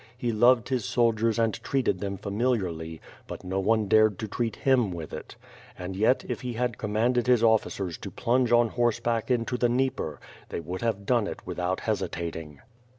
He 0.17 0.31
loved 0.31 0.69
his 0.69 0.83
soldiers 0.83 1.37
and 1.37 1.53
treated 1.61 1.99
them 1.99 2.17
familiarly— 2.17 2.99
but 3.27 3.43
no 3.43 3.59
one 3.59 3.85
dared 3.87 4.17
to 4.17 4.27
treat 4.27 4.55
him 4.55 4.89
with 4.89 5.13
it. 5.13 5.35
And 5.77 5.95
yet 5.95 6.25
if 6.27 6.41
he 6.41 6.53
had 6.53 6.79
commanded 6.79 7.27
his 7.27 7.43
offi 7.43 7.69
cers 7.69 7.99
to 8.01 8.09
plunge 8.09 8.51
on 8.51 8.69
horseback 8.69 9.29
into 9.29 9.57
the 9.57 9.69
Dnieper— 9.69 10.19
^they 10.49 10.63
would 10.63 10.81
have 10.81 11.05
done 11.05 11.27
it 11.27 11.45
without 11.45 11.81
hesitating. 11.81 12.61